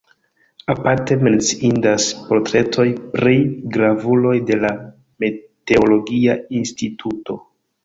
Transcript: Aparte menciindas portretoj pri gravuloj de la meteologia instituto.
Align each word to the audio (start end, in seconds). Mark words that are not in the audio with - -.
Aparte 0.73 1.17
menciindas 1.27 2.07
portretoj 2.29 2.87
pri 3.17 3.37
gravuloj 3.77 4.33
de 4.49 4.59
la 4.65 4.73
meteologia 5.27 6.41
instituto. 6.65 7.41